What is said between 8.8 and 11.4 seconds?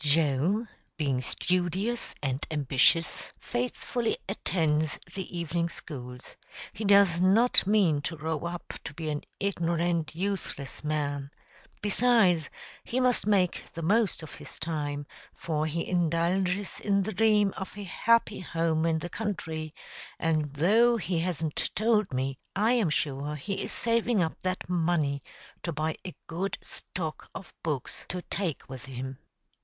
to be an ignorant, useless man;